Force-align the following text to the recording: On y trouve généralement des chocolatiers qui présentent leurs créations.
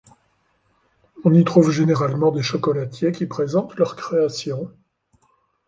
On 1.25 1.31
y 1.31 1.43
trouve 1.43 1.69
généralement 1.69 2.31
des 2.31 2.41
chocolatiers 2.41 3.11
qui 3.11 3.27
présentent 3.27 3.75
leurs 3.77 3.95
créations. 3.95 4.73